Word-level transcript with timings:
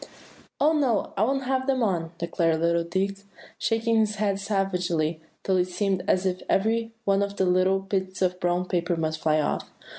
"Oh, 0.59 0.73
no! 0.73 1.13
I 1.15 1.21
won't 1.21 1.43
have 1.43 1.67
them 1.67 1.83
on," 1.83 2.11
declared 2.17 2.59
little 2.59 2.83
Dick, 2.83 3.17
shaking 3.59 3.97
his 3.99 4.15
head 4.15 4.39
savagely, 4.39 5.21
till 5.43 5.57
it 5.57 5.67
seemed 5.67 6.01
as 6.07 6.25
if 6.25 6.41
every 6.49 6.91
one 7.05 7.21
of 7.21 7.35
the 7.37 7.45
small 7.45 7.77
bits 7.81 8.23
of 8.23 8.39
brown 8.39 8.65
paper 8.67 8.95
must 8.97 9.21
fly 9.21 9.39
off. 9.39 9.69